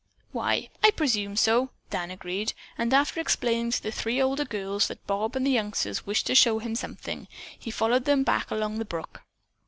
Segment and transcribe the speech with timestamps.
[0.31, 5.05] "Why, I presume so," Dan agreed, and after explaining to the three older girls that
[5.05, 7.27] Bob and the youngsters wished to show him something,
[7.59, 9.21] he followed them back along the brook.